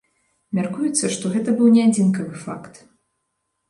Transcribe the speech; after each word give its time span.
Мяркуецца, 0.59 1.05
што 1.17 1.33
гэта 1.35 1.57
быў 1.61 1.73
не 1.79 1.87
адзінкавы 1.93 2.35
факт. 2.49 2.85